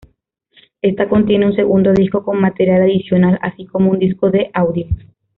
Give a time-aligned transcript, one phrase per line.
[0.81, 4.87] Esta contiene un segundo disco con material adicional, así como un disco de audio.